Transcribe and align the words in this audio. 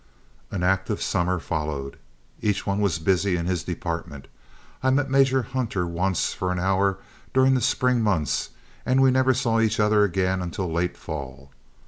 An 0.49 0.63
active 0.63 0.99
summer 0.99 1.37
followed. 1.37 1.99
Each 2.41 2.65
one 2.65 2.81
was 2.81 2.97
busy 2.97 3.37
in 3.37 3.45
his 3.45 3.63
department. 3.63 4.27
I 4.81 4.89
met 4.89 5.11
Major 5.11 5.43
Hunter 5.43 5.85
once 5.85 6.33
for 6.33 6.51
an 6.51 6.57
hour 6.57 6.97
during 7.35 7.53
the 7.53 7.61
spring 7.61 8.01
months, 8.01 8.49
and 8.83 8.99
we 9.03 9.11
never 9.11 9.35
saw 9.35 9.59
each 9.59 9.79
other 9.79 10.03
again 10.03 10.41
until 10.41 10.71
late 10.71 10.97
fall. 10.97 11.51